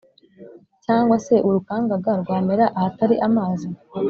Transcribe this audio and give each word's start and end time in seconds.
cyangwa 0.85 1.15
se 1.25 1.35
urukangaga 1.47 2.11
rwamera 2.21 2.65
ahatari 2.77 3.15
amazi’ 3.27 3.67